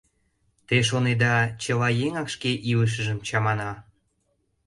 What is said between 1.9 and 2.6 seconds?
еҥак шке